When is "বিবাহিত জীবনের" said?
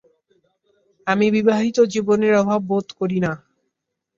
1.35-2.33